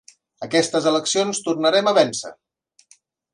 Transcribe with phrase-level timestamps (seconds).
[0.45, 2.33] Aquestes eleccions tornarem a vèncer!